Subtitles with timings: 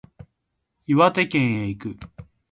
[0.87, 1.97] 岩手県へ行く